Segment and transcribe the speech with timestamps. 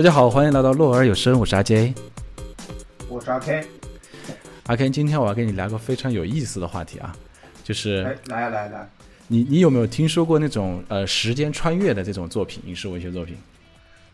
[0.00, 1.92] 大家好，欢迎来到洛尔有声，我是阿 J，
[3.06, 3.62] 我是阿 K。
[4.64, 7.14] 阿 K，今天我要跟你聊个非常有意思的话题啊，
[7.62, 8.88] 就是哎，来来来，
[9.28, 13.36] 你你有没有听说过那种呃时间穿越的这种作品，影视文学作品？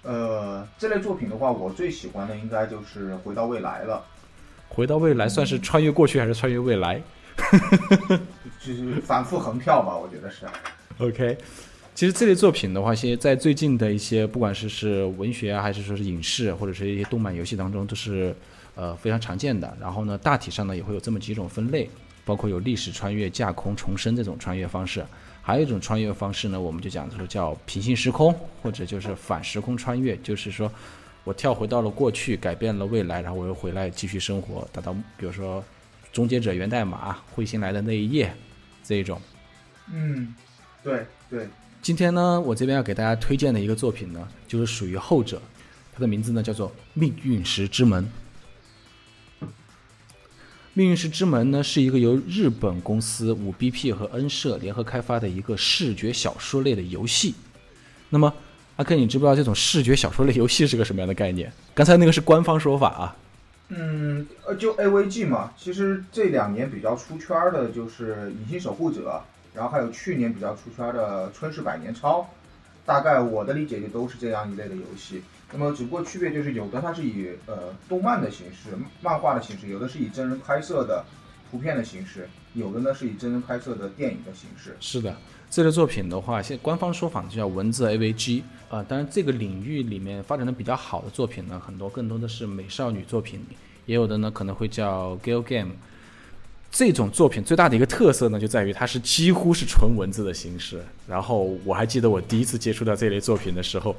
[0.03, 4.05] 呃，这类作品的话，我最喜欢的应该就是《回到未来》了。
[4.69, 7.01] 回到未来算是穿越过去还是穿越未来
[8.61, 10.47] 就是反复横跳吧，我觉得是。
[10.99, 11.39] ？OK，
[11.97, 18.37] 其实这类作品的话，现在在最近的一些不管是是文学啊，还是说是影视或者是一些动漫游戏当中，都是
[18.75, 19.75] 呃非常常见的。
[19.81, 21.89] 然后呢，大体上呢也会有这么几种分类，
[22.23, 25.03] 包括有历史穿越、架空重生这种穿越方式。
[25.41, 28.31] 还有一种穿越方式呢，我们就讲说叫平行时空，
[28.63, 30.71] 或者就是反时空穿越，就是说
[31.25, 35.63] 我跳回到了过去，改变了未来，然后我又回来继续生活，达到比如说
[36.13, 38.31] 《终结者源代码》彗星来的那一夜
[38.85, 39.19] 这一种。
[39.91, 40.35] 嗯，
[40.83, 41.49] 对对，
[41.87, 45.41] 今天呢，我这边要给大家推荐的一个作品呢，就是属于后者，
[45.95, 48.11] 它的名字呢叫做《命运石之门》。
[50.73, 57.37] 《命运石之门》呢是一个由日本公司五 BP 和 N 社联合开发的一个视觉小说类的游戏。
[58.09, 58.35] 那么，
[58.75, 61.53] 阿 K，你知不知道这种视觉小说类游戏是个什么样的概念？
[61.73, 63.17] 刚才那个是官方说法啊。
[63.69, 69.23] 嗯，呃，就 AVG 嘛，其实这两年比较出圈的就是《隐形守护者》，
[69.57, 72.21] 然后还有去年比较出圈的《春逝百年抄》，
[72.85, 75.23] 大概我的理解就都是这样一类的游戏。
[75.53, 81.05] 那么只不过区别就是有的它是以呃动漫的形式、漫画的形式，有的是以真人拍摄的
[81.51, 84.77] 图片的形式，有的呢是以真人拍摄的电影的形式。
[84.81, 85.17] 是的，
[85.49, 93.41] 这类作品的话，现在官方说法就叫文字 AVG 啊、当然，这个领域里面发展的比较好的作品呢，很多更多的是美少女作品，
[93.87, 95.71] 也有的呢可能会叫 Gal Game。
[96.79, 100.79] 这种作品最大的一个特色呢，就在于它是几乎是纯文字的形式。
[101.09, 103.97] 然后我还记得我第一次接触到这类作品的时候，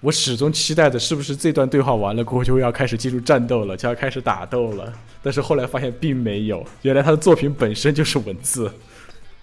[0.00, 4.90] 我始终期待着是不是这段对话完了过后就要开始进入战斗了，就要开始打斗了。
[5.22, 8.72] 但是后来发现并没有，原来他的作品本身就是文字。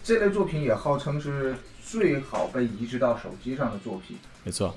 [0.03, 4.17] 这类作品也号称是最好被移植到手机上的作品。
[4.43, 4.75] 没错。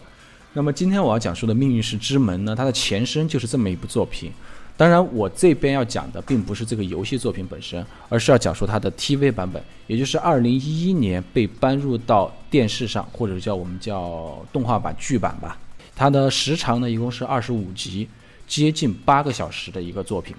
[0.52, 4.30] 那么今天我要讲述的《命运石之门》呢，它的前身就是这么一部作品。
[4.76, 15.58] 当然，我这边要讲的并不是这个游戏作品本身，而是要讲述它的 TV 版本，也就是2011年被搬入到电视上，或者叫我们叫动画版剧版吧。
[15.94, 18.06] 它的时长呢，一共是二十五集，
[18.46, 20.36] 接近八个小时的一个作品，《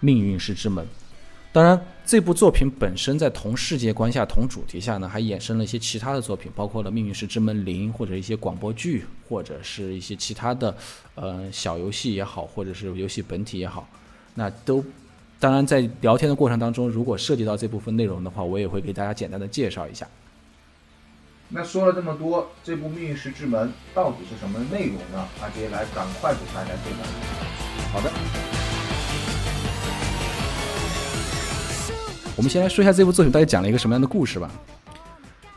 [0.00, 0.84] 命运石之门》。
[1.54, 10.76] 当然，这部作品本身在同世界观下、同主题下呢，还衍生了一些其他的作品，包括了《命运石之门零》，或者一些广播剧，或者是一些其他的
[11.14, 13.88] 呃小游戏也好，或者是游戏本体也好，
[14.34, 14.84] 那都
[15.38, 20.08] 当然在聊天的过程当中，如果涉及到这部分内容的话，我也会给大家简单的介绍一下。
[21.50, 25.24] 那说了这么多，这部《命运石之门》到底是什么内容呢？
[25.40, 27.92] 阿杰来赶快给大家介绍。
[27.92, 28.63] 好的。
[32.36, 34.50] 我们先来说一下这部作品到底讲了一个什么样的故事吧。《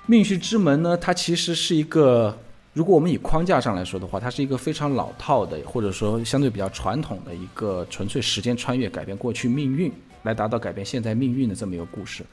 [0.05, 2.37] 命运之门》呢，它其实是一个，
[2.73, 12.23] 如果我们以框架上来说的话，它是一个非常老套的，或者说相对比较传统的一个纯粹时间穿越、改变过去命运，来达到改变现在命运的这么一个故事。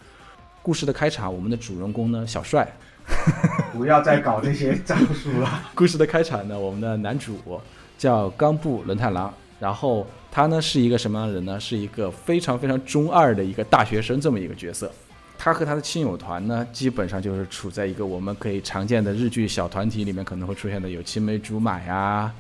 [0.60, 2.70] 故事的开场，我们的主人公呢，小帅。
[3.72, 5.62] 不要再搞这些招数了。
[5.74, 7.38] 故事的开场呢，我们的男主
[7.96, 11.60] 叫冈部伦太郎，然后他呢是一个什么样的人呢？
[11.60, 14.90] 是一个非常非常中二的一个大学生这么一个角色。
[15.38, 22.32] 他和他的亲友团呢，基本上就是处在一个我们可以常见的日剧小团体里面可能会出现的有青梅竹马呀。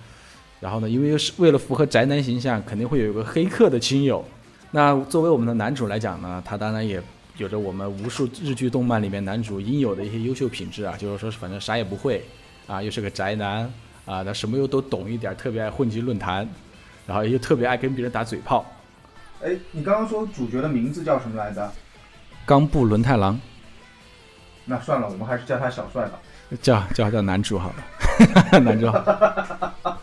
[0.58, 4.24] 然后呢，因为是为了符合宅男形象，肯定会有一个黑客的亲友。
[4.72, 7.00] 那作为我们的男主来讲呢，他当然也
[7.36, 12.24] 有着我们无数日剧动漫里面男主应有的一些优秀品质啊，就是说反正啥也不会
[12.66, 13.72] 啊，又是个宅男
[14.04, 16.48] 啊，他什么又都懂一点，特别爱混迹论坛，
[17.06, 18.64] 然后又特别爱跟别人打嘴炮。
[19.42, 21.70] 哎，你刚刚说主角的名字叫什么来着？
[22.46, 23.40] 冈部伦太郎，
[24.64, 26.18] 那算了，我们还是叫他小帅吧。
[26.62, 27.72] 叫叫叫男主好
[28.52, 30.00] 了， 男主好。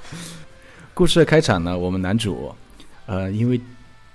[0.93, 2.53] 故事的开场呢，我们男主，
[3.05, 3.61] 呃，因为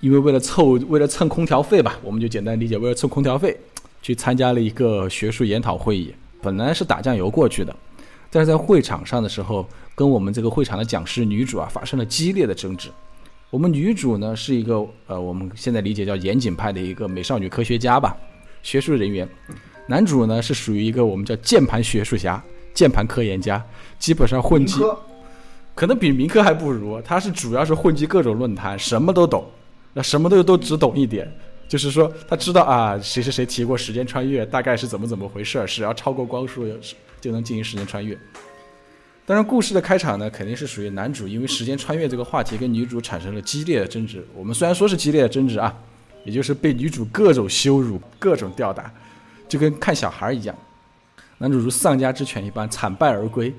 [0.01, 3.59] 因为为了凑为了蹭空调费吧，我们就简单理解为了蹭空调费，
[4.03, 6.15] 去参加了一个学术研讨会议。
[6.43, 7.75] 本来是打酱油过去的，
[8.37, 12.91] 但是在会场上的时候，跟我们这个会场的讲师女主啊发生了激烈的争执。
[13.49, 18.15] 我们女主呢是一个呃，我们现在理解叫严谨派的一个美少女科学家吧，
[18.63, 19.27] 学术人员。
[19.89, 22.45] 男主呢是属于一个我们叫键盘学术侠、
[22.75, 23.65] 键盘科研家，
[23.99, 24.83] 基本上混迹，
[25.75, 27.01] 可能比民科还不如。
[27.01, 29.47] 他是主要是混迹各种论坛，什么都懂，
[29.95, 31.27] 那什么都都只懂一点。
[31.67, 36.67] 就是说，他知道啊，谁谁谁提过时间穿越，大概是怎么怎么回事儿，只要超过光速
[37.27, 38.17] 就能进行时间穿越。
[39.25, 44.25] 当然，故事的开场呢，肯定是属于男主因为时间穿越这个话题跟女主产生了激烈的争执。
[44.33, 45.77] 我们虽然说是激烈的争执啊，
[46.25, 48.89] 也就是被女主各种羞辱、各种吊打，
[49.49, 50.57] 就跟看小孩一样。
[51.39, 53.53] 男主如丧家之犬一般惨败而归，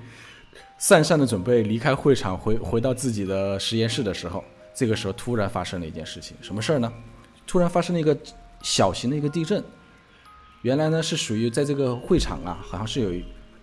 [0.80, 4.42] 讪讪的准备离开会场，回回到自己的实验室的时候，
[4.74, 6.92] 这个时候突然发生了一件事情，什么事儿呢？
[7.46, 8.18] 突然发生了一个
[8.62, 9.62] 小型的一个地震。
[10.62, 13.12] 原来呢是属于在这个会场啊，好像是有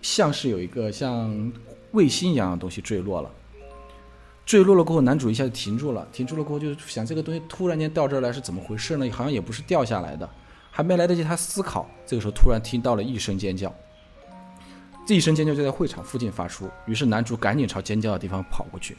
[0.05, 1.51] 像是有一个像
[1.93, 3.31] 卫星一样的东西坠落了。
[4.45, 9.09] 坠落了过后，男主一下就停住了，停住了过后就想这个东西突然间掉这儿来是怎么回事呢？
[9.09, 10.29] 好像也不是掉下来的，
[10.69, 13.73] 还没来得及他思考，这个时候突然听到了一声尖叫。
[15.07, 18.95] 这一声尖叫就在会场附近发出，于是男主赶紧朝尖叫的地方跑过去。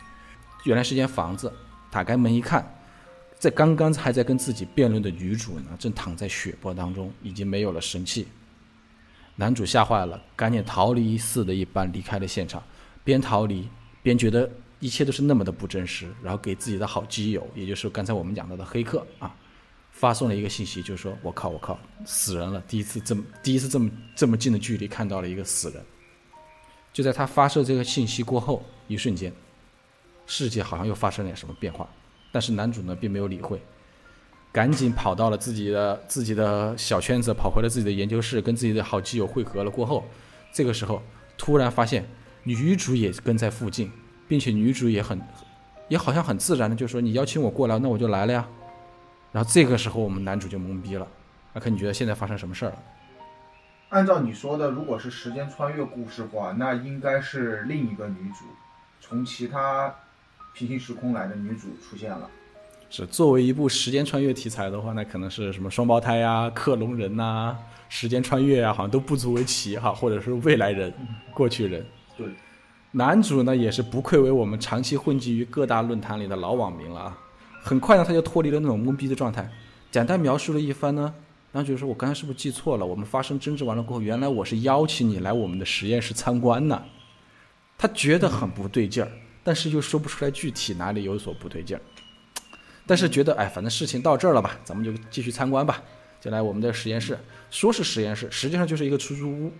[0.64, 1.52] 原来是间房子，
[1.88, 2.68] 打开门一看，
[3.38, 8.26] 在刚刚还在跟自己辩论的女主呢，正躺在血泊当中，已经没有了神气。
[9.36, 12.62] 男主吓坏了，赶紧逃离似的一般离开了现场，
[13.04, 13.68] 边逃离
[14.02, 14.50] 边觉得
[14.80, 19.34] 一切都是那么的不真实，然后给自己的好基友，也就是刚才我们讲到的黑客啊，
[19.90, 22.62] 发送了一个信息，就是说我靠我靠，死人了！
[22.66, 25.84] 第一次这么第一次这么这么近的距离看到了一个死人。
[26.92, 29.30] 就在他发射这个信息过后，一瞬间，
[30.26, 31.86] 世界好像又发生了点什么变化。
[32.32, 33.60] 但是男主呢，并没有理会，
[34.56, 40.02] 赶紧跑到了自己的自己的小圈子，跑回了自己的研究室，跟自己的好基友汇合了过后，
[40.50, 41.02] 这个时候
[41.36, 42.08] 突然发现
[42.42, 43.92] 女主也跟在附近，
[44.26, 45.20] 并且女主也很，
[45.88, 48.48] 也好像很自然的就说：“你邀请我过来，那我就来了呀。”
[49.30, 51.06] 然后这个时候我们男主就懵逼了。
[51.52, 52.82] 阿克，你觉得现在发生什么事儿了？
[53.90, 58.46] 按照你说的，如果是时间穿越故事的话，那应该是另一个女主，
[59.02, 59.94] 从其他
[60.54, 62.30] 平行时空来的女主出现了。
[62.88, 67.56] 是作为一部时间穿越题材的话，那可能是什么双胞胎呀、克隆人呐、
[67.88, 70.92] 时间穿越啊，好像都不足为奇哈，或者是未来人、
[71.34, 71.84] 过去人。
[72.16, 72.26] 对，
[72.92, 77.18] 男主呢也是不愧为我们长期混迹于各大论坛里的老网民了啊，
[77.62, 79.50] 很快呢他就脱离了那种懵逼的状态，
[79.90, 81.14] 简单描述了一番呢。
[81.52, 82.84] 男主就说：“我刚才是不是记错了？
[82.84, 86.82] 我们发生争执完了过后，原来我是邀请你来我们的实验室参观呢。”
[87.78, 89.10] 他觉得很不对劲儿，
[89.42, 91.80] 但是又说不出来具体哪里有所不对劲儿。
[92.86, 95.82] 但是觉得哎，反正事情到这儿了吧，咱们就继续参观吧。
[96.20, 97.18] 就来我们的实验室，
[97.50, 99.52] 说是实验室，实际上就是一个出租屋。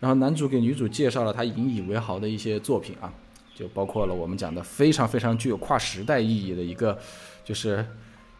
[0.00, 3.12] 然后男主给女主介绍了他引以为豪的一些作品啊，
[3.54, 6.98] 就包括了我们讲的非常非常具有跨时代意义的一个，
[7.44, 7.84] 就是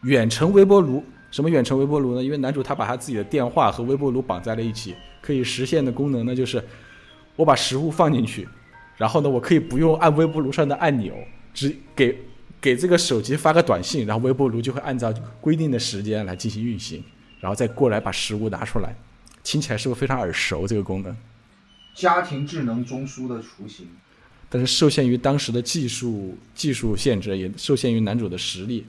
[0.01, 1.03] 远程微波炉。
[1.31, 2.23] 什么远程微波炉呢？
[2.23, 6.63] 因为男主他把他自己的电话和微波炉绑在了一起，可以实现的功能呢，就是
[7.35, 8.47] 我把食物放进去，
[8.95, 11.13] 然后呢，我可以不用按微波炉上的按钮，
[11.53, 12.17] 只给
[12.65, 17.03] 给这个手机发个短信，然后微波炉就会按照规定的时间来进行运行，
[17.39, 18.95] 然后再过来把食物拿出来。
[19.43, 20.65] 听起来是不是非常耳熟？
[20.65, 21.15] 这个功能？
[21.93, 23.85] 家庭智能中枢的雏形。
[24.49, 28.87] 但是受限于当时的技术技术限制，也受限于男主的实力，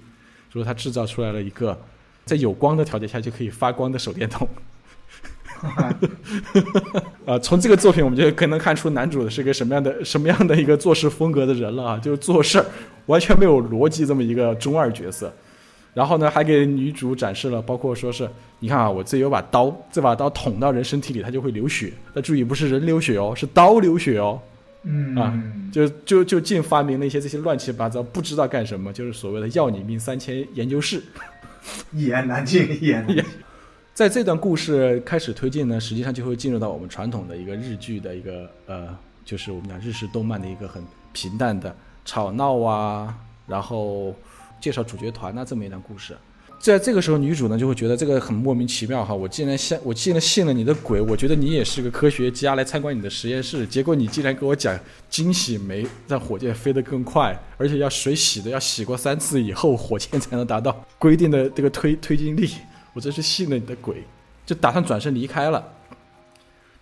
[0.50, 1.79] 所以他制造出来了一个。
[2.25, 4.49] 在有光的条件下就可以发光的手电筒，
[7.26, 12.67] 啊，从这个作品我们就可能看出男主是一个什么样的什么样的一个做事风格的人了啊，就是做事儿
[13.06, 15.32] 完全没有逻辑这么一个中二角色。
[15.94, 21.91] 然后呢，还给女主展示了，包括说是，你看啊，我这有把刀，这把刀捅到人身体里，它就会流血。
[22.13, 24.39] 那注意，不是人流血哦，是刀流血哦。
[24.82, 25.32] 嗯啊，
[25.72, 31.03] 就就就尽发明了一些这些乱七八糟不知道干什么，就是所谓的要你命三千研究室。
[31.93, 33.25] 一言难尽，一言难尽。
[33.96, 40.84] 在这段故事开始推进呢，实际上就会进入到我们传统的一个日剧的一个呃，就是我们讲日式动漫的一个很
[41.15, 41.74] 平淡的
[42.05, 44.15] 吵闹啊，然后
[44.60, 46.15] 介绍主角团啊这么一段故事。
[46.60, 62.50] 在这个时候，女主呢就会觉得这个很莫名其妙哈，我竟然信我竟然信了你的鬼，我觉得你也是个科学家来参观你的实验室，结果你竟然给我讲惊喜没让火箭飞得更快，而且要水洗的要洗过三次以后火箭才能达到规定的这个推推进力，
[62.96, 64.03] 我真是信了你的鬼，
[64.46, 65.62] 就打算转身离开了。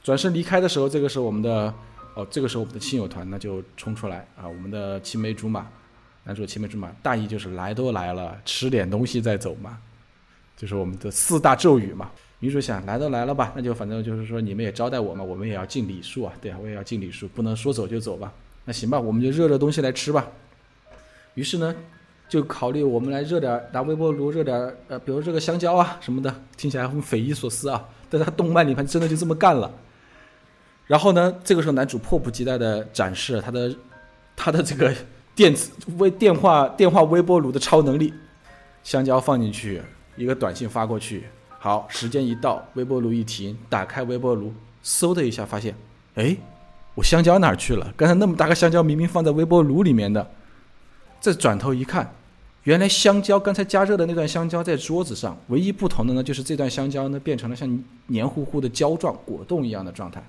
[0.00, 1.74] 转身离开的时候，这个时候我们的
[2.14, 5.66] 哦，这个时候我们的亲友团呢就冲出来啊，我们的青梅竹马。
[6.22, 9.76] 男主青梅竹马，大意就是来都来了，吃点东西再走嘛，
[10.56, 12.10] 就是我们的四大咒语嘛。
[12.38, 18.32] 女主想来都来了吧，那就反正就是说你们也招待我嘛，我们也要尽礼数啊，对啊，我也要尽礼数，不能说走就走吧。
[18.64, 20.26] 那行吧，我们就热热东西来吃吧。
[21.34, 21.74] 于是呢，
[22.28, 29.70] 就考虑我们来热点，拿微波炉热点，呃，比如热个香蕉啊什么的，听起来很匪夷所思啊，但他动漫里面真的就这么干了。
[30.86, 33.74] 然后呢，这个时候男主迫不及待地展示了他的
[34.36, 34.94] 他的这个。
[35.36, 38.14] 电子微电话电话微波炉的超能力，
[38.84, 39.82] 香蕉放进去，
[40.14, 41.24] 一个短信发过去，
[41.58, 44.54] 好，时间一到，微波炉一停，打开微波炉，
[44.84, 45.74] 嗖的一下发现，
[46.14, 46.36] 哎，
[46.94, 47.92] 我香蕉哪儿去了？
[47.96, 50.24] 刚才那么大个香蕉明明放在微波炉里面的，
[51.24, 52.14] 再转头一看，
[52.64, 60.22] 原来香蕉刚才加热的那段香蕉在桌子上，唯一不同的呢就是这段香蕉呢变成了像黏糊糊的胶状果冻一样的状态。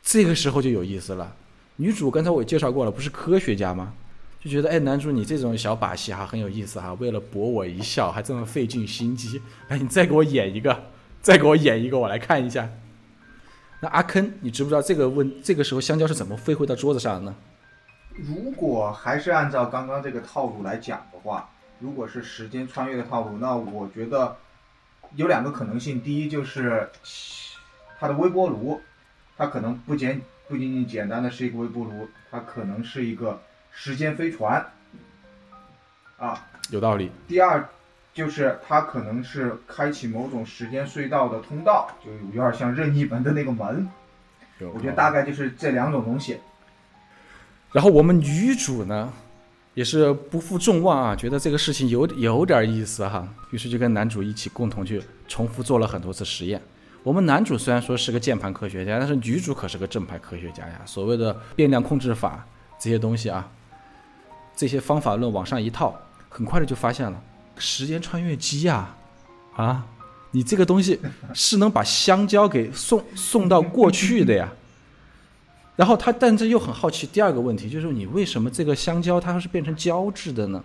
[0.00, 1.34] 这个时候就有意思了，
[1.74, 3.92] 女主刚才我也介绍过了，不是科学家吗？
[4.40, 10.84] 就觉得哎，男主你这种小把戏哈很有意思哈，为了博我一笑还这么费尽心机，哎，你再给我演一个，
[11.20, 12.70] 再给我演一个，我来看一下。
[13.80, 17.34] 那阿坑，你知不知道这个问这个时候香蕉是怎么飞回到桌子上的呢？
[18.26, 21.48] 如果还是按照刚刚这个套路来讲的话，
[21.78, 24.36] 如果是时间穿越的套路，那我觉得
[25.14, 26.00] 有两个可能性。
[26.02, 26.90] 第一就是
[28.00, 28.80] 它的微波炉，
[29.36, 34.66] 它可能不简不仅仅简单的是一个微波炉，它可能是一个时间飞船。
[36.16, 37.12] 啊，有道理。
[37.28, 37.68] 第二
[38.12, 43.88] 就是它可能是开启某种时间隧道的通道，就有点像任意门的那个门。
[44.74, 46.40] 我觉得大概就是这两种东西。
[47.72, 49.12] 然后我们女主呢，
[49.74, 56.60] 也是不负众望啊，觉得这个事情有有点意思哈，于是就跟男主一起共同去重复做了很多次实验。
[57.02, 60.80] 我们男主虽然说是个键盘科学家，但是女主可是个正派科学家呀。
[60.84, 62.44] 所谓的变量控制法
[62.78, 63.48] 这些东西啊，
[64.56, 65.94] 这些方法论往上一套，
[66.28, 67.22] 很快的就发现了
[67.56, 68.94] 时间穿越机呀，
[69.54, 69.86] 啊，
[70.32, 70.98] 你这个东西
[71.32, 74.50] 是能把香蕉给送送到过去的呀。
[75.78, 77.06] 然后他，但是又很好奇。
[77.06, 80.60] 第二个问题就是，你为什么这个香蕉它是变成胶质的呢？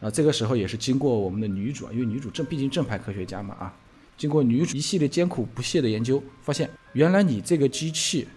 [0.00, 3.74] 啊，这个时候也是经过我们的女主啊，因为女主正毕竟正派科学家嘛啊，
[4.16, 8.28] 经过女主一系列艰苦不懈的研究，发现原来你这个机器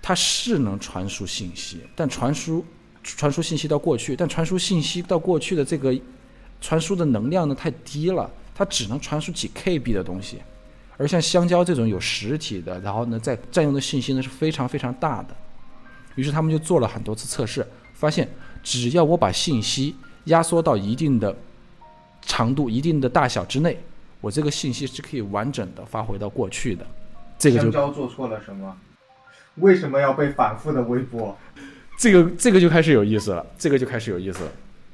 [0.00, 2.64] 它是能传输信息，但传输
[3.02, 5.94] 传输信息到过去，但传输信息到过去的这个
[6.58, 10.38] 传输的能量呢太低了，它只能传输几 KB 的东西，
[10.96, 15.36] 而像香蕉这种有实体的，然后呢在占用的信息呢是非常非常大的。
[16.16, 18.28] 于是他们就做了很多次测试，发现
[18.62, 19.94] 只要我把信息
[20.24, 21.34] 压缩到一定的
[22.22, 23.78] 长度、一定的大小之内，
[24.20, 26.84] 我这个信息是可以完整的发回到过去的。
[27.38, 28.76] 这个就香蕉做错了什么？
[29.56, 31.36] 为什么要被反复的微波？
[31.98, 34.50] 这个这个就开始有意思了，这个就开始有意思了。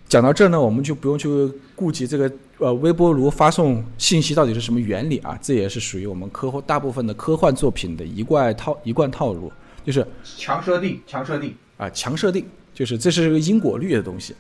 [0.08, 1.28] 讲到这呢，我们就不用去
[1.74, 9.50] 顾及这个呃微波炉发送信息到底是什么原理啊，这也是属于我们科幻大部分的科幻作品的一贯套一贯套路。
[9.84, 14.34] 就是强设定，强设定啊，强设定，就是这是个因果律的东西，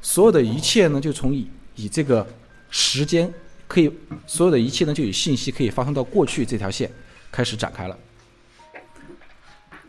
[0.00, 2.26] 所有的一切呢，就从以以这个
[2.70, 3.32] 时间
[3.66, 3.90] 可以，
[4.26, 6.90] 所有的一切呢，就以信息可以发送到过去这条线
[7.30, 7.98] 开始展开了。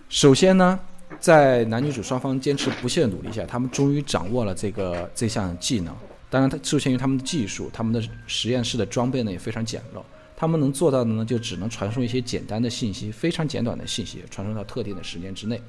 [0.09, 0.79] 首先呢，
[1.19, 5.95] 在男女主双方坚持不懈的努力下，他们终于掌握了这个这项技能。
[6.31, 10.01] 当然，它受限于他们的技术，他们的实验室的装备呢也非常简陋。
[10.39, 15.61] 他们能做到的呢，就只能传送一些简单的信息，非常简短的信息，传送到特定的时间之内。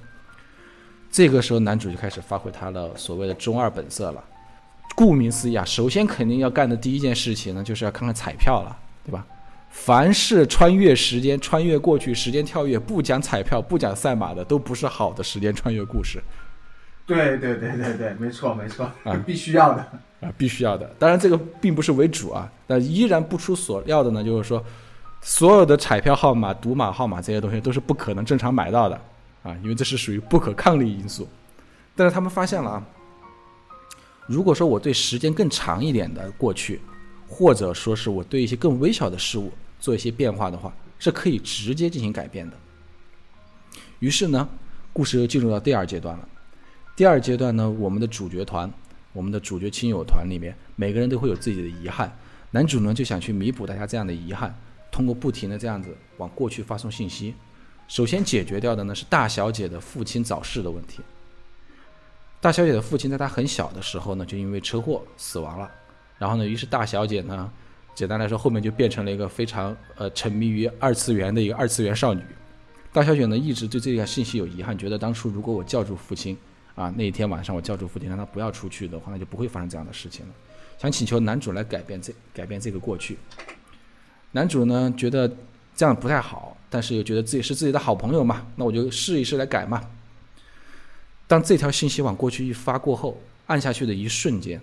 [1.10, 4.24] 这个时候，男主就开始发挥他的所谓的中二本色了。
[4.94, 9.26] 顾名思义啊，首先肯定要干的第一件事情呢，就是要看看彩票了，对吧？
[9.70, 16.22] 凡是穿越时间、穿越过去、时间跳跃不讲彩票、不讲赛马的，都不是好的时间穿越故事。
[17.14, 19.80] 对对对对对，没错没错啊，必须要的。
[20.20, 20.88] 啊，必须要的。
[20.96, 22.48] 当然，这个并不是为主啊。
[22.68, 24.64] 但依然不出所料的呢，就是说，
[25.20, 28.94] 所有的彩票号码、赌马号码这些东西都是不可能正常买到的
[29.42, 31.26] 啊，因为这是属于不可抗力因素。
[31.96, 32.86] 但是他们发现了啊，
[34.26, 36.80] 如果说我对时间更长一点的过去，
[37.28, 39.50] 或者说是我对一些更微小的事物
[39.80, 42.56] 做一些变化的话，是可以直接进行改变的。
[43.98, 44.48] 于是呢，
[44.92, 46.28] 故事又进入到第二阶段了。
[47.00, 48.70] 第二阶段呢，我们的主角团。
[49.14, 52.14] 我们的主角亲友团里面，每个人都会有自己的遗憾。
[52.50, 54.54] 男主呢就想去弥补大家这样的遗憾，
[54.92, 57.34] 通过不停的这样子往过去发送信息。
[57.88, 61.00] 首先解决掉的呢是大小姐的父亲早逝的问题。
[62.38, 65.70] 大小姐的父亲在她很小的时候呢就因为车祸死亡了，
[66.18, 67.50] 然后呢，于是大小姐呢，
[67.94, 72.22] 简单来说后面就变成了一个非常呃沉迷于二次元的一个二次元少女。
[72.92, 76.36] 大小姐呢一直对这条信息有遗憾，觉得当初如果我叫住父亲。
[76.80, 80.32] 啊，那一天晚上我叫住父亲，让他不要出去的话，那就不会发生这样的事情了。
[80.78, 83.18] 想请求男主来改变这改变这个过去。
[84.32, 85.30] 男主呢觉得
[85.76, 89.82] 这样不太好，但是又觉得自己是自己的好朋友嘛，那我就试一试来改嘛。
[91.26, 94.58] 当这条信息往过去一发过后，按下去的一瞬间，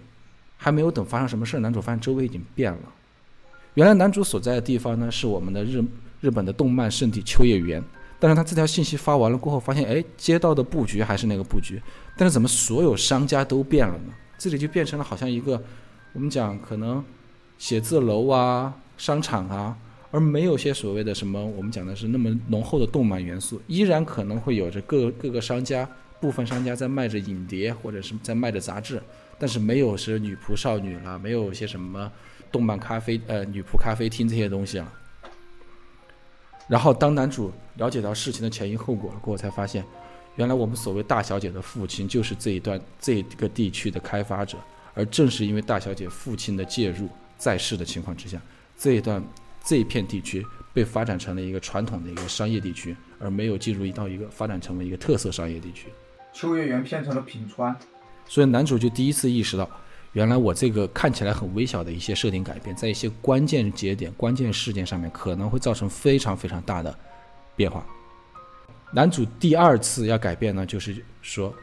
[0.57, 2.79] 还没有等发生什么事儿，男主发现周围已经变了。
[3.75, 5.83] 原来男主所在的地方呢，是我们的日
[6.19, 7.83] 日本的动漫圣地秋叶原。
[8.19, 11.81] 但是他这条信息发完了过后，发现哎，街道的布局还是那个布局，
[12.15, 14.13] 但是怎么所有商家都变了呢？
[14.37, 15.61] 这里就变成了好像一个
[16.13, 17.03] 我们讲可能
[17.57, 19.77] 写字楼啊、商场啊，
[20.11, 25.87] 而没有些所谓的什么我们讲的是那么浓厚的动漫元素，依然可能会有着各各个商家
[26.19, 29.01] 部分商家在卖着影碟或者是在卖着杂志，
[29.37, 32.11] 但是没有是女仆少女了，没有些什么
[32.51, 34.91] 动漫咖啡呃女仆咖啡厅这些东西了。
[36.67, 39.83] 然后当男主了解到事情的前因后果了过后，才发现，
[40.35, 44.57] 原来我们所谓大小姐的父亲就是这一段这个地区的开发者，
[44.93, 47.07] 而正是因为大小姐父亲的介入，
[47.37, 48.41] 在世的情况之下，
[48.77, 49.23] 这一段
[49.63, 55.87] 这一片地区被发展成了一个传统的一个商业地区，而没有进入一到一个发展成为一个特色商业地区。
[56.33, 57.75] 秋叶原变成了品川，
[58.27, 59.67] 所以男主就第一次意识到，
[60.13, 66.97] 原来我这个看起来很微小的一些设定改变，在一些关键节点、关键事件上面，可能会造成非常非常大的
[67.55, 67.85] 变化。
[68.91, 71.53] 男主第二次要改变呢，就是说，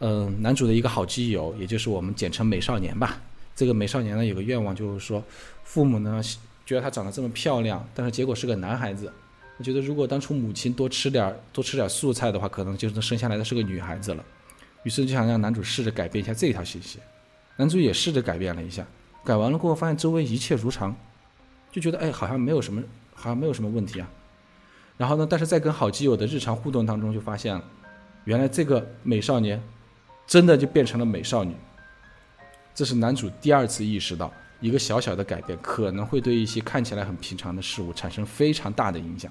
[0.00, 3.20] 嗯、男主的一个好基友，也就是我们简称美少年吧。
[3.54, 5.22] 这个美少年呢，有个愿望，就是说，
[5.62, 6.20] 父母呢
[6.66, 9.12] 觉得他长得这么漂亮，但是结果是个男孩子。
[9.58, 14.24] 我觉得如果当初母亲多吃点多吃点素菜的话，可能就能生下来的是个女孩子了。
[14.82, 16.98] 于是就想让男主试着改变一下这条信息。
[17.56, 18.86] 男主也试着改变了一下，
[19.24, 20.94] 改完了过后发现周围一切如常，
[21.70, 22.82] 就觉得哎好像没有什么
[23.14, 24.08] 好像没有什么问题啊。
[24.96, 27.64] 然后呢，但是在跟好基友的日常互动当中，就发现了
[28.24, 29.60] 原来这个美少年
[30.26, 31.54] 真的就变成了美少女。
[32.74, 39.30] 这是男主第二次意识到，一个小小的改变可能会对一些看起来很平常的事物产生非常大的影响。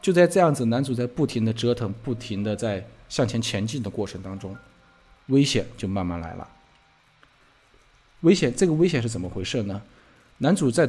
[0.00, 4.56] 就在这样子，男主在不停的折腾、不停的在向前前进的过程当中，
[5.26, 6.48] 危险就慢慢来了。
[8.20, 9.80] 危险，这个危险是怎么回事呢？
[10.38, 10.88] 男主在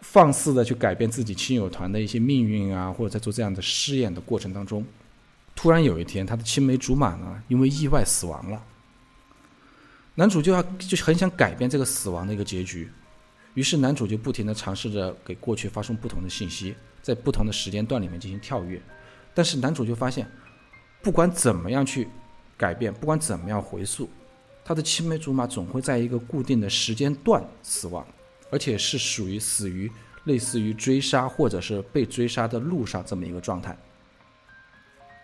[0.00, 4.84] 放肆的去改变自己亲友团的一些命运啊，或者在做这样的试验的过程当中，
[5.54, 8.64] 突然有一天，他的青梅竹马呢，因为意外死亡了。
[10.14, 12.90] 男主就要就很想改变这个死亡的一个结局，
[13.54, 18.80] 于是男主就不停的尝试着给过去发送不同的信息，在不同的时间段里面进行跳跃，
[19.34, 20.30] 但是男主就发现，
[21.00, 22.08] 不管怎么样去
[22.56, 24.10] 改变，不管怎么样回溯，
[24.64, 28.06] 他的青梅竹马总会在一个固定的时间段死亡，
[28.50, 29.90] 而且是属于死于
[30.24, 33.76] 类似于追杀或者是被追杀的路上这么一个状态。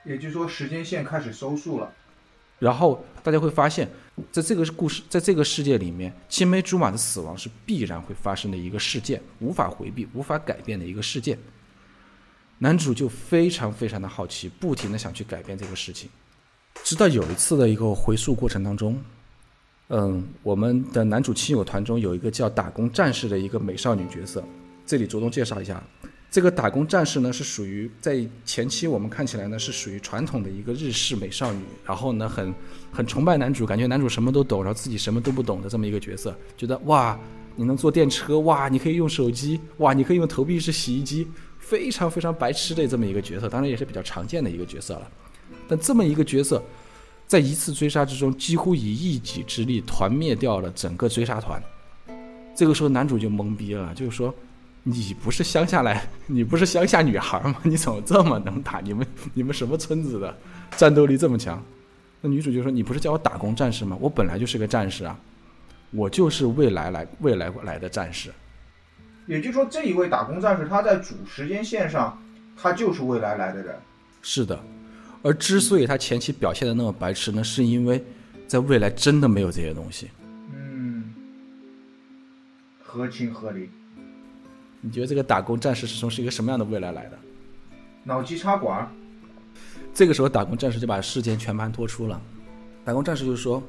[0.04, 1.92] 也就是说时间线开始收束了。
[2.58, 3.88] 然后大家会发现，
[4.32, 11.38] 在这个故事，在这个世界里面，青梅竹马的死亡是必然会发生的一个事件，无法回避、无法改变的一个事件。
[12.58, 16.10] 男主就非常非常的好奇，不停的想去改变这个事情，
[16.82, 19.00] 直到有一次的一个回溯过程当中，
[19.88, 24.44] 嗯，我们的男主亲友团中有一个叫打工战士的一个美少女角色，
[24.84, 25.82] 这里着重介绍一下。
[26.30, 32.54] 这个打工战士呢，是属于在前期我们看起来呢是属于传统的一个日式美少女，然后呢很
[32.92, 37.18] 很崇拜男主，感觉男主什么都懂，然后自己什么都不懂的这么一个角色，觉得哇
[37.56, 41.26] 你能坐电车，哇你可以用手机，哇你可以用投币式洗衣机，
[41.58, 45.10] 非常非常白痴的这么一个角色，当然也是比较常见的一个角色了。
[45.66, 46.62] 但这么一个角色，
[47.28, 51.62] 在一次追杀之中，几乎以一己之力团灭掉了整个追杀团。
[52.56, 54.34] 这个时候男主就懵逼了，就是说。
[54.84, 57.56] 你不是乡下来，你不是乡下女孩吗？
[57.62, 58.80] 你怎么这么能打？
[58.80, 60.34] 你们你们什么村子的，
[60.78, 61.62] 战斗力这么强？
[62.22, 63.98] 那女主就说：“你不是叫我打工战士吗？
[64.00, 65.18] 我本来就是个战士啊，
[65.90, 68.32] 我就是未来来未来来的战士。
[69.26, 72.18] 也就是说，这一位打工战士他在主时间线上，
[72.56, 73.76] 他就是未来来的人。
[74.22, 74.58] 是的，
[75.22, 78.04] 而之所以他前期表现的那么白痴呢，是因为
[78.46, 80.08] 在未来真的没有这些东西。
[80.52, 81.12] 嗯，
[82.82, 83.68] 合情合理。
[84.80, 87.18] 你觉得这个打工战士是从是一个什么样的未来来的？
[88.04, 88.88] 脑机插管儿。
[89.92, 92.20] 这个时候，打工战士就把事件全盘托出了。
[92.84, 93.60] 打工战士就说，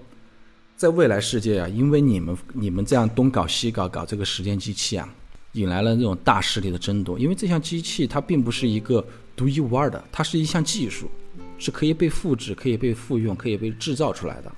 [0.78, 5.10] 在未来世界啊，因为你们你们这样东搞西搞搞这个时间机器啊，
[5.54, 7.18] 引来了这种大势力的争夺。
[7.18, 9.04] 因为这项机器它并不是一个
[9.40, 11.10] 独一无二的，它是一项技术，
[11.58, 14.52] 是可以被复制、可以被复用、可以被制造出来的。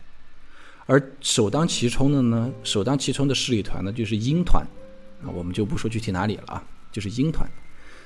[0.88, 4.65] 而首当其冲的呢，首当其冲的势力团呢，就是鹰团。
[5.24, 7.48] 啊，我们就不说具体哪里了啊，就是鹰团。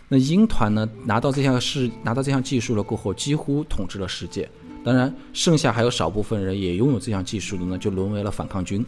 [0.09, 4.49] 那鹰团呢，拿到这项事拿到这项技术了过后，几乎统治了世界。
[4.83, 8.85] 当然，剩下还有少部分人也拥有这项技术的呢，就沦为了反抗军。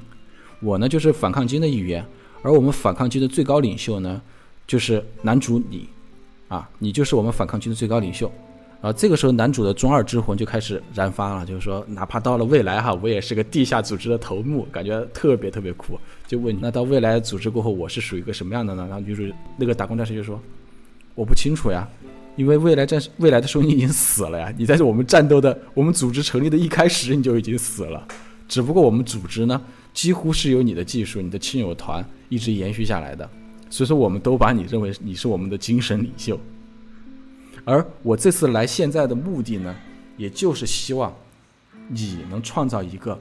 [0.60, 2.06] 我呢，就是反抗军的一员。
[2.42, 4.22] 而我们反抗军的最高领袖呢，
[4.68, 5.88] 就是男主你，
[6.48, 8.32] 啊，你就是我们反抗军的最高领袖。
[8.80, 16.00] 啊，这个时候男主的中二之魂就开始燃发了，就是说，哪怕到了未来哈，我也是个地下组织的头目，感觉特别特别酷。
[16.28, 18.86] 就问，那到未来组织过后，我是属于一个什么样的呢？
[18.88, 19.24] 然后女主
[19.58, 20.40] 那个打工战士就说，
[21.16, 21.90] 我不清楚呀，
[22.36, 28.08] 因为未来战士未来的时候你已经死了呀，你在我们战斗的我们组织成立的一开始你就已经死了，
[28.48, 29.60] 只不过我们组织呢，
[29.92, 33.28] 几乎是由你的技术、你的亲友团一直延续下来的。
[33.70, 36.40] 所以说我们都把你认为你是我们的精神领袖。
[37.66, 39.76] 而我这次来现在的目的呢，
[40.16, 41.14] 也就是希望
[41.90, 43.20] 你能创造一个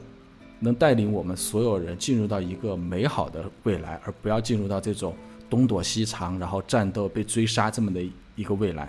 [0.60, 5.14] 能带领我们所有人进入到一个美好的未来，而不要进入到这种
[5.50, 8.00] 东躲西藏，然后战斗被追杀这么的
[8.36, 8.88] 一个未来，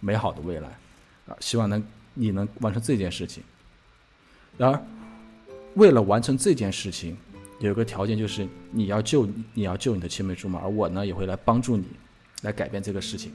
[0.00, 0.68] 美好的未来
[1.28, 1.36] 啊！
[1.40, 1.82] 希望能
[2.14, 3.42] 你能完成这件事情。
[4.56, 4.82] 然而，
[5.74, 7.16] 为了完成这件事情，
[7.60, 11.84] 有个条件就是你要救你要救你的青梅竹马，而我呢也会来帮助你
[12.42, 13.32] 来改变这个事情。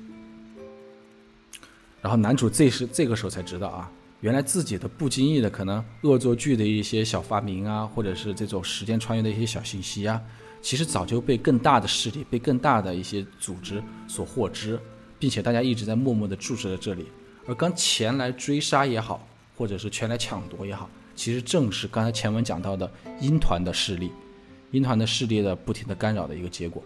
[2.01, 10.21] 然后男主这时这个时候才知道啊，原来自己的不经意的可能恶作剧的一些小发明啊，或者是这种时间穿越的一些小信息啊，
[10.61, 14.79] 其实早就被更大的势力、被更大的一些组织所获知，
[15.19, 17.07] 并且大家一直在默默的注视着这里。
[17.45, 19.25] 而刚前来追杀也好，
[19.57, 24.11] 或者是前来抢夺也好，其实正是刚才前文讲到的鹰团的势力，
[24.71, 26.83] 鹰团的势力的不停的干扰的一个结果。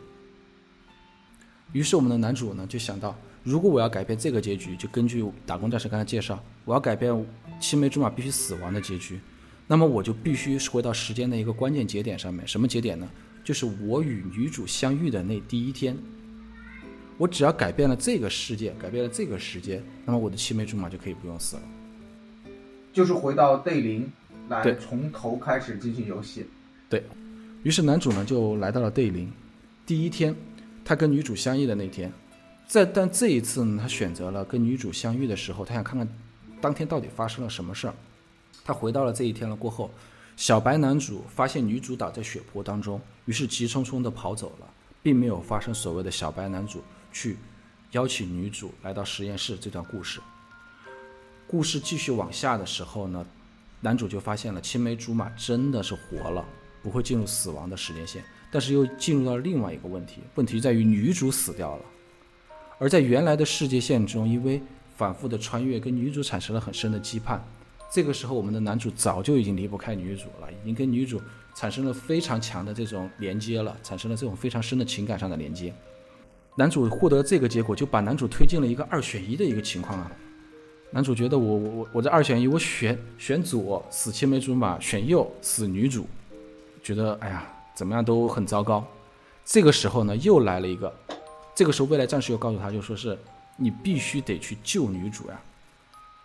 [1.74, 3.16] 于是我们的男主呢就想到。
[3.44, 7.26] 如果我要改变这个结局，就根据打工战士刚才介绍，我要改变
[7.62, 9.18] 青梅竹马必须死亡的结局，
[9.68, 12.46] 那么我就必须回到时间的一个关键节点上面。
[12.46, 13.10] 什么节点呢？
[13.46, 15.98] 就是我与女主相遇的那第一天。
[17.18, 21.62] 我只要改变了这个世界，改变了这个时间，那么我的青梅竹马就可以不用死了。
[22.98, 24.12] 就是回到 day 零
[24.50, 26.48] 来从头开始进行游戏。
[26.90, 27.04] 对
[27.62, 29.32] 于是男主呢就来到了 day 零，
[29.86, 30.36] 第一天，
[30.84, 32.12] 他跟女主相遇的那天。
[32.66, 36.08] 在但这一次呢，他选择了跟女主相遇的时候，他想看看
[36.60, 37.94] 当天到底发生了什么事儿。
[38.66, 39.92] 他回到了这一天了过后，
[40.36, 44.68] 小白男主发现女主倒在血泊当中，于是急匆匆的跑走了，
[45.04, 46.82] 并没有发生所谓的小白男主
[47.14, 47.38] 去
[47.92, 50.20] 邀请女主来到实验室这段故事。
[51.50, 53.26] 故事继续往下的时候呢，
[53.80, 56.46] 男主就发现了青梅竹马真的是活了，
[56.84, 61.86] 不会进入死亡的时间线，但是又进入到另外一个问题，问题在于女主死掉了。
[62.80, 64.62] 而在原来的世界线中，因为
[64.98, 67.40] 反复的穿越，跟女主产生了很深的羁绊。
[67.90, 71.22] 这个时候，我们的男主早就已经离不开女主了，已经跟女主
[71.56, 75.74] 产生了非常强的这种连接了，产生了这种非常深的情感上的连接。
[76.58, 80.12] 男主获得这个结果，就把男主推进了一个二选一的一个情况啊。
[80.92, 86.08] 男主觉得我我我我这二选一，我选选左死青梅竹马，选右死女主，
[86.82, 87.46] 觉得哎呀
[87.76, 88.86] 怎么样都很糟糕。
[89.44, 90.94] 这个时候呢，又来了一个。
[91.54, 93.18] 这个时候，未来战士又告诉他，就说是
[93.58, 95.40] 你必须得去救女主呀，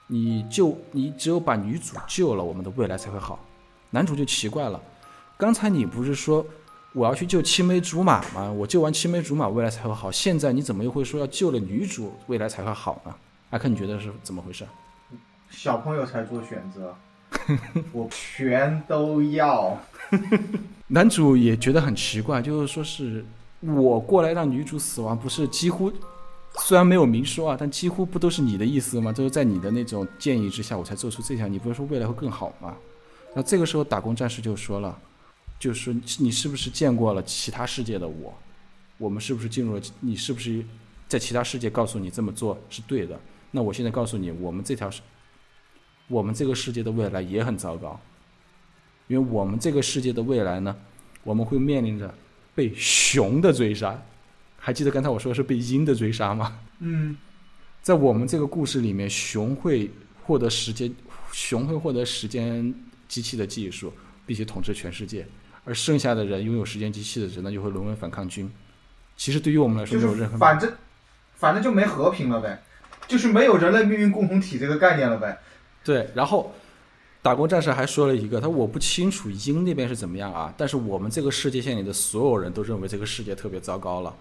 [0.07, 3.39] 你救你只有把女主救了，我们的未来才会好。
[3.91, 4.81] 男主就奇怪了，
[5.37, 6.45] 刚才你不是说
[6.93, 8.51] 我要去救青梅竹马吗？
[8.53, 10.11] 我救完青梅竹马，未来才会好。
[10.11, 13.15] 现在你怎么又会说要救了女主，未来才会好呢？
[13.53, 14.67] 阿克，你觉得是怎么回事？
[15.51, 16.97] 小朋友才做选择，
[17.93, 19.79] 我全都要。
[20.89, 23.25] 男主也觉得很奇怪，就是说是。
[23.61, 25.93] 我过来让女主死亡，不是几乎，
[26.59, 29.13] 虽然没有明说啊，但几乎不都是你的意思吗？
[29.13, 31.47] 就是在你的那种建议之下，我才做出这条。
[31.47, 32.75] 你不是说未来会更好吗？
[33.37, 34.99] 那这个时候打工战士就说了，
[35.61, 38.35] 就说你是不是见过了其他世界的我？
[38.99, 39.83] 我们是不是进入了？
[40.01, 40.65] 你是不是
[41.07, 43.21] 在其他世界告诉你这么做是对的？
[43.53, 45.01] 那我现在告诉你，我们这条是，
[46.09, 48.01] 我们这个世界的未来也很糟糕，
[49.07, 50.77] 因为我们这个世界的未来呢，
[51.23, 52.13] 我们会面临着。
[52.55, 53.99] 被熊的追杀，
[54.59, 56.61] 还记得刚才我说的是被鹰的追杀吗？
[56.81, 57.17] 嗯，
[57.81, 59.91] 在我们这个故事里面，熊会
[60.23, 60.95] 获得时间，
[61.33, 62.75] 熊会获得时间
[63.09, 63.91] 机器的技术，
[64.27, 65.27] 并且统治全世界，
[65.65, 68.53] 而剩下的人拥有时间机器的人呢，就会沦为反抗军。
[69.17, 70.71] 其实对于我们来说，没有任何反正
[71.35, 72.63] 反正就没和平了呗，
[73.13, 75.39] 就是没有人类命运共同体这个概念了呗。
[75.85, 76.53] 对，然后。
[77.25, 84.13] 打工战士还说了一个，他说我不清楚鹰那边是怎么样啊，但是我们这个世界线里的所有人都认为这个世界特别糟糕了。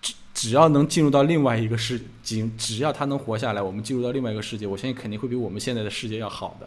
[0.00, 6.66] 只只要能进入到另外一个世界，只要他能活下来，我们进入到另外一个世界，我相信肯定会比我们现在的世界要好的。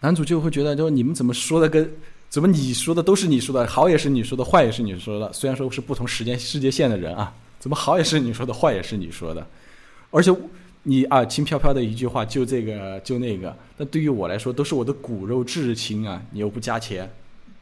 [0.00, 1.88] 男主就会觉得，就你们怎么说的，跟
[2.28, 9.46] 怎么你说的都是你说的，好也是你说的，坏也是你说的，虽然说是不同时间世界线的人啊，怎么好也是你说的，坏也是你说的，
[10.10, 10.34] 而且。
[10.84, 16.22] 你啊，轻飘飘的一句话，就这个就那个，那对于我来说都是我的骨肉至亲啊！
[16.30, 17.10] 你又不加钱，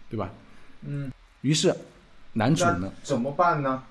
[0.09, 0.31] 对吧？
[0.83, 1.11] 嗯。
[1.41, 1.75] 于是，
[2.35, 2.93] 男主呢？
[3.03, 3.83] 怎么办呢？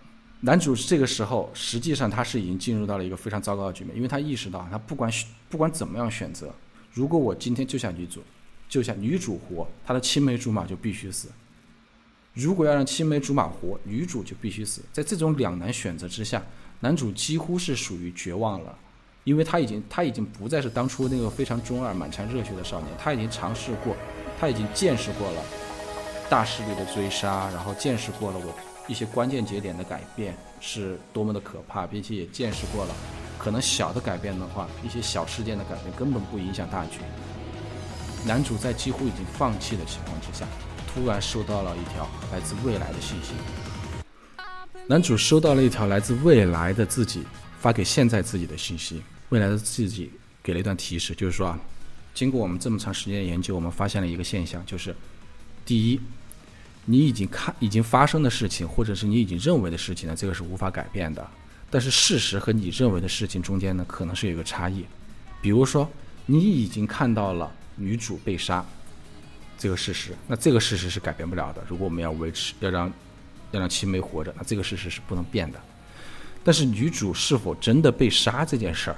[0.41, 5.11] 男主这个时候，实际上他是已经进入到了一个非常糟糕的局面，因为他意识到，他不管
[5.49, 6.53] 不管怎么样选择，
[6.93, 8.21] 如果我今天救下女主，
[8.69, 11.27] 救下女主活，他的青梅竹马就必须死；
[12.33, 14.81] 如果要让青梅竹马活，女主就必须死。
[14.93, 16.41] 在这种两难选择之下，
[16.79, 18.77] 男主几乎是属于绝望了。
[19.23, 23.95] 因为他已经，他已经不再是当初那个非常中二、满腔热血的少年，他已经尝试过，
[24.39, 25.41] 他已经见识过了
[26.29, 28.53] 大势力的追杀，然后见识过了我
[28.87, 32.93] 一些关键节点的改变是多么的可怕，并且也见识过了，
[33.39, 36.99] 可能小的改变的话，一些小事件的改变根本不影响大局。
[38.27, 40.45] 男主在几乎已经放弃的情况之下，
[40.93, 43.33] 突然收到了一条来自未来的信息。
[44.87, 47.23] 男主收到了一条来自未来的自己
[47.59, 50.11] 发给现在自己的信息，未来的自己
[50.43, 51.59] 给了一段提示，就是说啊，
[52.13, 54.95] 经过我们这么长时间的研究，我们发现了一个现象，就是
[55.65, 55.99] 第一，
[56.85, 61.27] 你已经看已经发生的事情，或者是你已经认为的事情呢，这个是无法改变的。
[61.71, 64.85] 但是事实和你认为的事情中间呢，可能是有一个差异。
[65.41, 65.89] 比如说，
[66.27, 68.63] 你已经看到了女主被杀
[69.57, 71.63] 这个事实，那这个事实是改变不了的。
[71.67, 72.93] 如果我们要维持，要让
[73.55, 75.59] 要让青梅活着，那这个事实是不能变的。
[76.43, 78.95] 但是女主是否真的被杀这件事儿，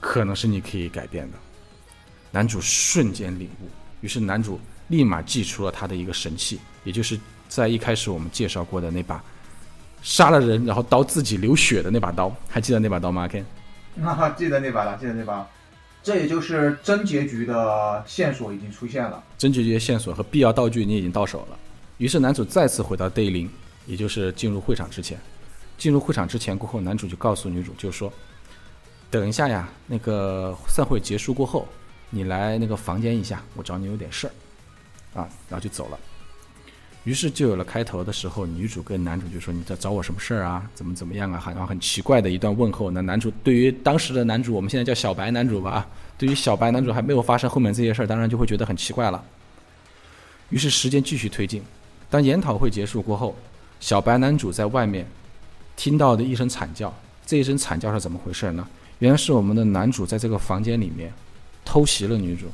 [0.00, 1.36] 可能是你可以改变的。
[2.30, 3.68] 男主瞬间领悟，
[4.00, 7.18] 于是男主立马祭出了他的一个神器，也就是
[7.48, 9.22] 在一开始我们介绍过的那把
[10.02, 13.44] 杀了人然后刀自己流血的那把刀，还记得那把刀吗？Ken？
[14.02, 15.46] 啊， 记得那把了，记得那把。
[16.02, 21.58] 这也就是真结局的线索已经出现了，真结局的线索和必要道具你已经到手了。
[22.00, 23.46] 于是男主再次回到 Day 零，
[23.84, 25.20] 也就是进入会场之前。
[25.76, 28.10] 进入会场之前过后，男主就告诉女主，就说
[29.10, 31.68] ：“等一下呀，那个散会结束过后，
[32.08, 34.32] 你来那个房间一下，我找你有点事儿。”
[35.20, 35.98] 啊，然后就走了。
[37.04, 40.70] 于是就有了开头的时候，女主跟男主就说：“你在找我什么事儿啊？
[40.74, 42.90] 怎么怎么样啊？”好像很奇怪的一段问候。
[42.90, 45.86] 那男主对于当时的男主，我们现在叫小白男主吧，
[46.16, 49.22] 对于小白男主还没有发生后面这些事儿，当然就会觉得很奇怪了。
[50.48, 51.62] 于是时间继续推进，
[52.10, 53.34] 当研讨会结束过后，
[53.78, 55.06] 小白男主在外面
[55.76, 56.92] 听到的一声惨叫，
[57.24, 58.66] 这一声惨叫是怎么回事呢？
[58.98, 61.12] 原来是我们的男主在这个房间里面
[61.64, 62.46] 偷袭了女主，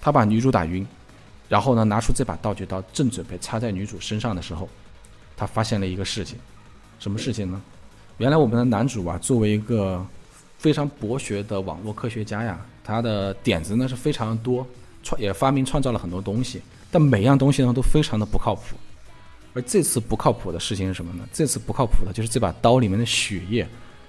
[0.00, 0.86] 他把女主打晕。
[1.48, 4.68] 然后呢，拿出这把道具刀，正准备插在女主身上的时候，
[5.36, 6.38] 他发现了一个事情，
[6.98, 7.62] 什么事情呢？
[8.16, 10.04] 原来我们的男主啊，作为一个
[10.58, 14.66] 非常博学的网络科学家呀，他的点子呢是非常多，
[15.02, 18.74] 创也发明创造了很多东西，但每样东西呢都非常的不靠谱。
[19.54, 21.26] 而这次不靠谱的事情是什么呢？
[21.32, 23.66] 这次不靠谱的就是这把刀里面的血液，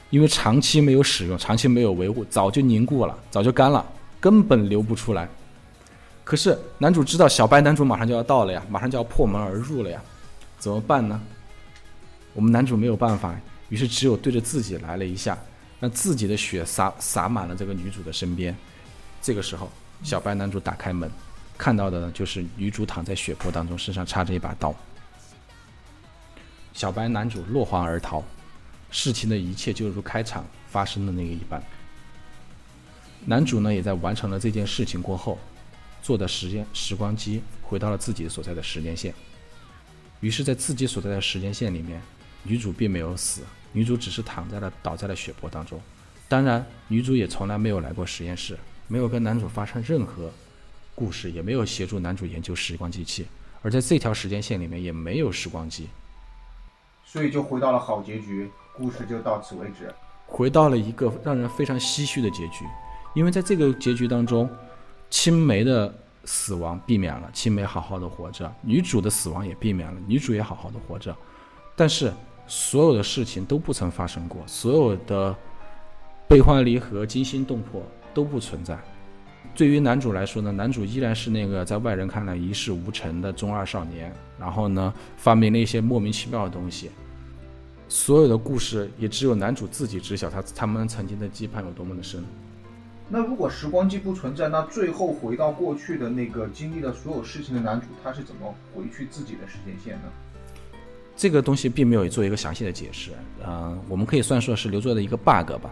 [0.09, 3.85] 因为长期没有使用，长期没有维护，早就凝固了，早就干了，
[4.19, 5.29] 根本流不出来。
[6.23, 10.01] 可是男主知道小白男主马上就要到了呀，马上就要破门而入了呀，
[10.57, 11.21] 怎么办呢？
[12.33, 15.37] 我们男主没有办法，于是只有对着自己来了一下，
[15.79, 18.55] 让自己的血洒洒满了这个女主的身边。
[19.21, 19.69] 这个时候，
[20.01, 21.07] 小白男主打开门，
[21.55, 24.73] 看到的呢就是女主躺在血泊当中，身上插着一把刀。
[26.75, 28.21] 小白男主落荒而逃，
[28.91, 31.63] 事情的一切就如开场发生的那个一般。
[33.25, 35.39] 男主呢也在完成了这件事情过后。
[36.03, 39.11] 坐的时间时光机回到了自己所在的时间线，
[40.19, 41.99] 于是，在自己所在的时间线里面，
[42.43, 45.81] 女主并没有死，女主只是躺在了倒在了血泊当中。
[46.27, 48.55] 当然，女主也从来没有来过实验室，
[48.87, 50.31] 没有跟男主发生任何
[50.93, 53.25] 故事，也没有协助男主研究时光机器。
[53.63, 55.87] 而在这条时间线里面，也没有时光机，
[57.15, 59.89] 所以就回到了好结局，故事就到此为止，
[60.25, 62.65] 回到了一个让人非常唏嘘的结局，
[63.13, 64.49] 因为在这个结局当中。
[65.09, 65.93] 青梅的
[66.25, 71.15] 死亡避免了，青梅好好的活着；女主的死亡也避免了，女主也好好的活着。
[71.73, 72.11] 但是
[72.47, 75.33] 所有的事情都不曾发生过，所有的
[76.27, 77.81] 悲欢离合、惊心动魄
[78.13, 78.77] 都不存在。
[79.55, 86.89] 对于男主来说呢，男主依然是那个在外人看来一事无成的中二少年，然后呢，发明了一些莫名其妙的东西。
[87.87, 92.23] 所有的故事也只有男主自己知晓，他他们曾经的羁绊有多么的深。
[93.07, 100.09] 那如果时光机不存在，那最后回到过去的那个经历了所有事情的男主，他是怎么回去自己的时间线呢？
[101.15, 103.11] 这个东西并没有做一个详细的解释，
[103.45, 105.71] 嗯，我们可以算说是留作的一个 bug 吧。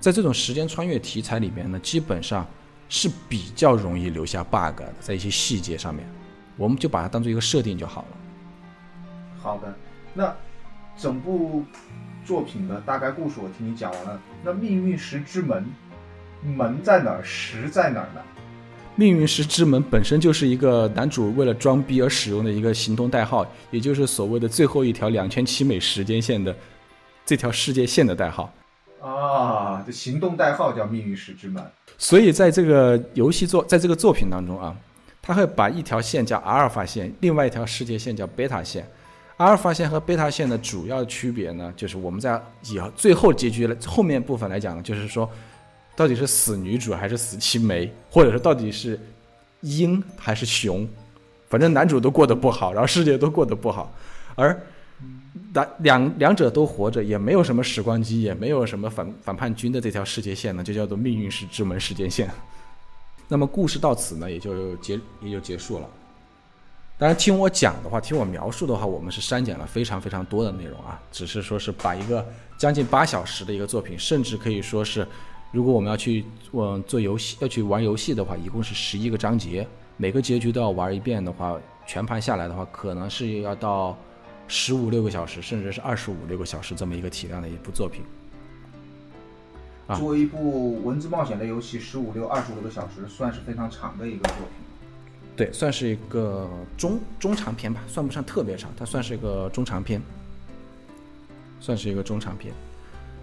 [0.00, 2.46] 在这种时间穿越题材里面呢，基本上
[2.88, 6.04] 是比较容易留下 bug 的，在一些细节上面，
[6.56, 8.16] 我们就把它当做一个设定就好了。
[9.38, 9.74] 好的，
[10.12, 10.34] 那
[10.96, 11.64] 整部
[12.24, 15.64] 作品的大概故事我听你讲完了，那命运石之门。
[16.42, 17.22] 门在哪儿？
[17.22, 18.20] 石在哪儿呢？
[18.96, 26.54] 命运石之门本身就是一个男主为了装逼而使用的一个行动代号，也就是所谓的最后一条两千七美时间线的
[27.24, 28.52] 这条世界线的代号。
[29.00, 31.64] 啊，这行动代号叫命运石之门。
[31.98, 34.76] 所以在这个游戏作，在这个作品当中啊，
[35.22, 38.86] 他会把一条线叫阿尔法线，另外一条世界线叫贝塔线。
[39.36, 45.28] 阿尔法线和贝塔线的主要区别呢，就是我们在以后最后结局的后面部分来讲，就是说。
[45.96, 48.98] 到底是死女主还是死青梅，或者说到底是
[49.60, 50.84] 鹰还是熊，
[51.48, 53.94] 反正男主都过得不好，然后世界都过得不好。
[54.34, 54.60] 而
[55.52, 62.28] 两两两者都活着，也没有什么时光机，也没有什么反反叛军的这条世界线呢，就叫做命运石之门时间线。
[63.28, 65.88] 那么故事到此呢，也就结也就结束了。
[66.96, 72.24] 当然，听我讲的话，听我描述的话，我们是删减了非常非常多的内容啊，只是说是把一个
[72.56, 75.06] 将近八小时的一个作品，甚至可以说是，
[75.50, 83.98] 如果我们要去嗯做游戏，要去玩游戏的话，一共是十一个章节，每个结局都要玩一遍的话，全盘下来的话，可能是要到
[84.46, 88.02] 十五六个小时，甚至是二十五六个小时这么一个体量的一部作品。
[89.96, 94.64] 作为一部文字冒险类游戏，十五六、二十五个小时，算是非常长的一个作品。
[95.36, 100.00] 对，算是一个中中长篇吧，算不上特别长，它算是一个中长篇，
[101.60, 102.54] 算是一个中长篇。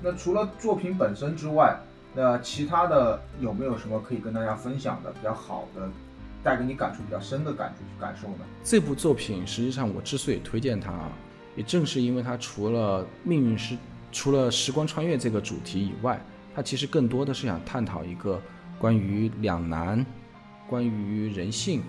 [0.02, 1.80] 那除了作品本身之外，
[2.14, 5.90] 那其他的有没有什么可以跟大家分享的比较好的，
[6.44, 8.40] 带给你感触比较深的感觉感受呢？
[8.64, 10.92] 这部作品实际上我之所以推荐它，
[11.56, 13.78] 也正是因为它除了命运是
[14.12, 16.22] 除了时光穿越这个主题以外，
[16.54, 18.42] 它其实更多的是想探讨一个
[18.78, 20.06] 关于两难、
[20.68, 21.82] 关于人性，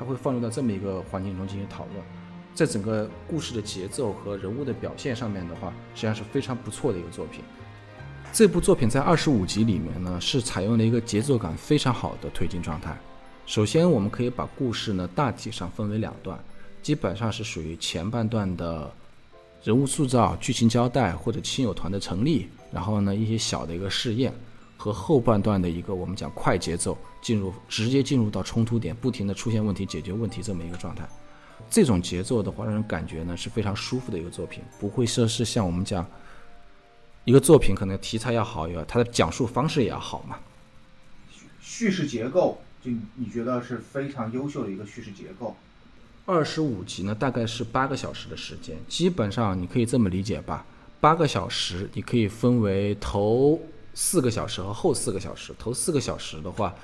[0.00, 1.96] 它会放入到这么一个环境中进行讨论。
[2.54, 7.44] 在整个故事的节奏和人物的表现上面的话，实际上是非常不错的一个作品。
[8.32, 12.98] 这部作品在二十五集里面呢，是采用了一个节奏感非常好的推进状态。
[13.44, 16.38] 首先，我们可以把故事呢大体上分为两段，
[16.82, 18.90] 基本上是属于前半段的
[19.62, 24.32] 人物塑造、剧情交代或者亲友团的成立，然后呢一些小的一个试验，
[24.80, 31.06] 和后半段的一个我们讲快节奏进入，直接进入到冲突点，不停的出现问题、解决问题这么一个状态。
[31.68, 36.06] 这种节奏的话，让人感觉呢是非常舒服的一个作品，不会说是像我们讲
[37.26, 40.38] 一个作品可能题材要好，要它的讲述方式也要好嘛。
[41.60, 45.54] 叙事结构，就你觉得是非常优秀的一个叙事结构。
[46.24, 50.64] 二十五集呢，大概是八个小时的时间，基本上你可以这么理解吧。
[51.00, 53.60] 八个小时，你可以分为头
[53.94, 55.54] 四个小时和后四个小时。
[55.58, 56.74] 头四个小时的话，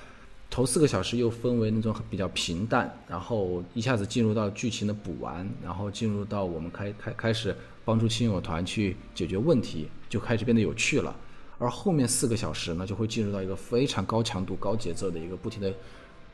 [0.51, 11.15] 头四个小时又分为那种比较平淡，然后一下子进入到剧情的补完，然后进入到我们开开开始帮助亲友团去解决问题，就开始变得有趣了。
[11.59, 15.73] 而后面四个小时呢，就会进入到一个非常高强度、高节奏的一个不停的、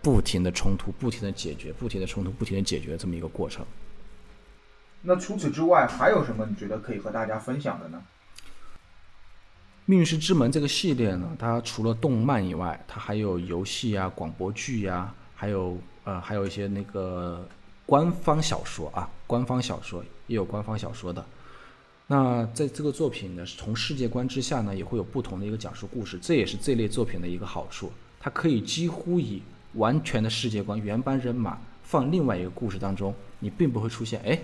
[0.03, 3.65] 不停的冲突、不停的解决、不停的冲突、不停的解决这么一个过程。
[5.03, 8.03] 那除此之外，还有什么你觉得可以和大家分享的呢？
[9.93, 17.47] 《命运石之门》这个系列呢，它除了动漫以外，它还有游戏啊、广播剧呀、还有呃，还有一些那个
[17.85, 21.23] 官方小说啊，官方小说也有官方小说的。
[22.07, 29.43] 那在这个作品呢，从世界观之下呢，也会有不同的一个讲述故事，这也是这类作品的一个好处，它可以几乎以
[29.75, 34.41] 完全的世界观、原班人马放另外一个故事当中，你并不会出现哎。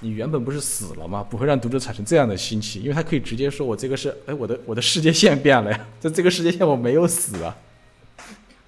[0.00, 1.24] 你原本不是死了吗？
[1.28, 7.56] 不会让读者产生这样的心情，因为他可以直接说：“我这个是，哎，我的我的世界线变了呀，在这个世界线我没有死啊。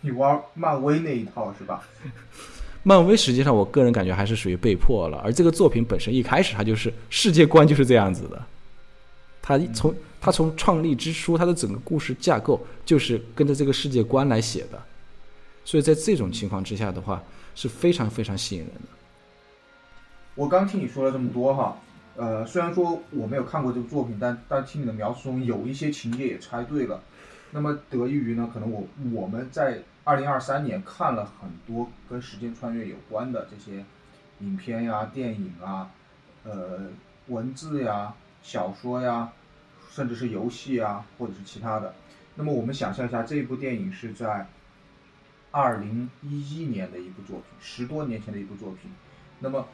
[0.00, 1.86] 你玩漫威那一套是吧？”
[2.82, 8.42] 漫威实际上，我个人感觉还是属于被迫了，而这个作品本身一开始它就是世界观就是这样子的，
[9.42, 14.82] 它从它从创立之初，它的整个故事架构就是跟着这个世界观来写的，
[15.64, 17.22] 所以在这种情况之下的话，
[17.54, 18.99] 是非常非常吸引人的。
[20.36, 21.76] 我刚听你说了这么多哈，
[22.16, 27.02] 呃，虽然说我没有看过这部作品，但但听你的描述中有一些情节也猜对了。
[27.50, 33.84] 那么得益于呢，可能我我们在二零二三年看了很多跟时间穿越有关的这些
[34.38, 35.90] 影片呀、电影啊、
[36.44, 36.88] 呃
[37.26, 39.32] 文字呀、小说呀，
[39.90, 41.92] 甚至是游戏啊，或者是其他的。
[42.36, 44.46] 那么我们想象一下，这部电影是在
[45.50, 48.90] 二零一一年的一部作品，十多年前的一部作品。
[49.40, 49.66] 那么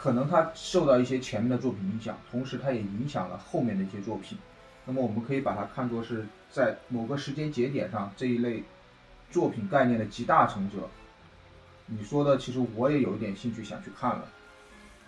[0.00, 4.38] 可能它受到一些前面的作品影响，同时它也影响了后面的一些作品。
[4.86, 8.62] 那么我们可以把它看作是在某个时间节点上这一类
[9.30, 10.88] 作品概念的集大成者。
[11.86, 14.24] 你说的，其实我也有一点兴趣想去看了。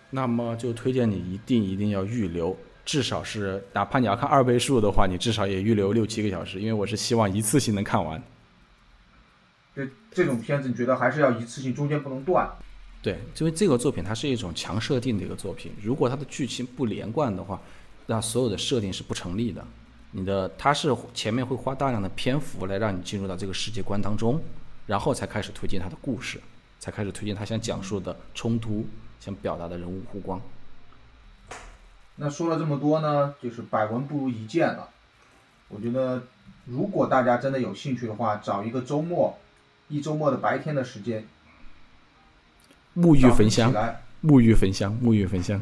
[0.09, 8.21] 那么就推荐你一定一定要预留，至少是哪怕你要看二倍数的话，你至少也预留六七个小时，因为我是希望一次性能看完。
[9.73, 12.51] 这这种片子，你觉得还是要一次性，中间不能断。
[13.01, 17.59] 对，因为这个作品它是一种强设定的一个作品，如果它的剧情不连贯的话，
[18.05, 19.65] 那所有的设定是不成立的。
[20.11, 24.39] 你的它是前面会花大量的篇幅来让你进入到这个世界观当中，
[24.85, 26.39] 然后才开始推进它的故事，
[26.79, 28.85] 才开始推进他想讲述的冲突，
[29.19, 30.41] 想表达的人物弧光。
[32.17, 34.89] 那说了这么多呢，就是百闻不如一见了。
[35.69, 36.23] 我觉得，
[36.65, 39.37] 如果大家真的有兴趣的话，找一个周末，
[39.87, 41.25] 一周末的白天的时间，
[42.95, 43.73] 沐浴焚香
[44.23, 45.59] 沐浴焚香，沐浴焚香。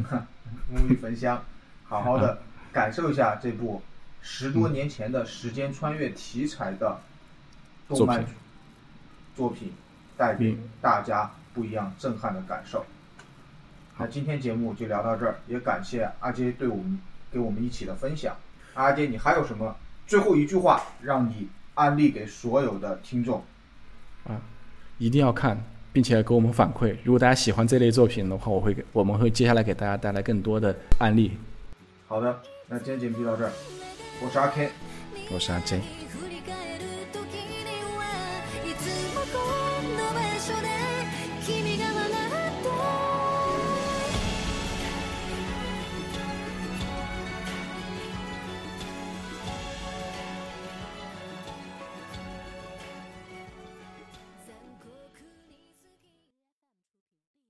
[0.73, 1.43] 沐浴焚香，
[1.87, 2.39] 好好的
[2.71, 3.81] 感受一下这部
[4.21, 6.99] 十多年前的时间穿越题材的
[7.87, 8.35] 动漫作品
[9.35, 9.73] 作品，
[10.17, 12.85] 带给嗯大家不一样震撼的感受。
[13.97, 16.99] 那今天节目就聊到这儿，也感谢阿杰对我们
[17.31, 18.35] 给我们一起的分享。
[18.73, 19.75] 阿杰，你还有什么
[20.07, 23.43] 最后一句话让你安利给所有的听众？
[24.25, 24.39] 啊
[24.97, 25.57] 一定要看，
[25.91, 26.95] 并且给我们反馈。
[27.03, 31.31] 如果大家喜欢这类作品的话，我会给我们会接下来给大家带来更多的案例。
[32.07, 33.51] 好的，那今天节目就到这儿，
[34.23, 34.69] 我是阿 K。
[35.31, 35.79] 我是阿 J。